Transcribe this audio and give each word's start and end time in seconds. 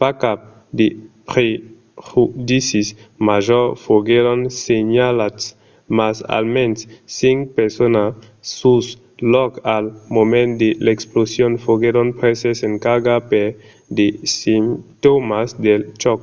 pas 0.00 0.12
cap 0.22 0.40
de 0.78 0.86
prejudicis 1.30 2.88
majors 3.28 3.70
foguèron 3.86 4.40
senhalats 4.66 5.44
mas 5.98 6.16
almens 6.38 6.78
cinc 7.18 7.38
personas 7.58 8.12
sul 8.56 8.84
lòc 9.34 9.52
al 9.76 9.84
moment 10.16 10.50
de 10.62 10.70
l'explosion 10.86 11.52
foguèron 11.64 12.08
preses 12.20 12.58
en 12.68 12.74
carga 12.86 13.16
per 13.30 13.46
de 13.96 14.06
simptòmas 14.38 15.48
del 15.64 15.82
chòc 16.02 16.22